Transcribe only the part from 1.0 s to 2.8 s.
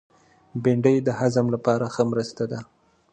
د هضم لپاره ښه مرسته ده